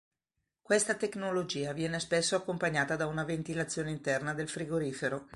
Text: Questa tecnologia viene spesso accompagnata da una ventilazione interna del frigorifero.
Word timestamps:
Questa 0.63 0.95
tecnologia 0.95 1.73
viene 1.73 1.99
spesso 1.99 2.35
accompagnata 2.35 2.95
da 2.95 3.05
una 3.05 3.23
ventilazione 3.23 3.91
interna 3.91 4.33
del 4.33 4.49
frigorifero. 4.49 5.29